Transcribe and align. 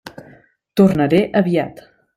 Tornaré 0.81 1.21
aviat. 1.45 1.89